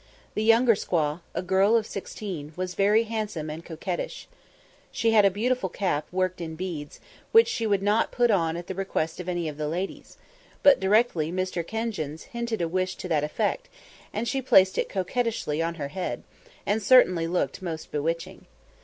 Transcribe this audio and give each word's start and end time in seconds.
The 0.33 0.41
younger 0.43 0.73
squaw, 0.73 1.19
a 1.35 1.43
girl 1.43 1.75
of 1.77 1.85
sixteen, 1.85 2.53
was 2.55 2.73
very 2.73 3.03
handsome 3.03 3.51
and 3.51 3.63
coquettish. 3.63 4.27
She 4.91 5.11
had 5.11 5.25
a 5.25 5.29
beautiful 5.29 5.69
cap, 5.69 6.07
worked 6.11 6.41
in 6.41 6.55
beads, 6.55 6.99
which 7.31 7.47
she 7.47 7.67
would 7.67 7.83
not 7.83 8.09
put 8.11 8.31
on 8.31 8.57
at 8.57 8.65
the 8.65 8.73
request 8.73 9.19
of 9.19 9.29
any 9.29 9.47
of 9.47 9.57
the 9.57 9.67
ladies; 9.67 10.17
but 10.63 10.79
directly 10.79 11.31
Mr. 11.31 11.63
Kenjins 11.63 12.23
hinted 12.33 12.63
a 12.63 12.67
wish 12.67 12.95
to 12.95 13.07
that 13.09 13.23
effect, 13.23 13.69
she 14.23 14.41
placed 14.41 14.79
it 14.79 14.89
coquettishly 14.89 15.61
on 15.61 15.75
her 15.75 15.89
head, 15.89 16.23
and 16.65 16.81
certainly 16.81 17.27
looked 17.27 17.61
most 17.61 17.91
bewitching. 17.91 18.47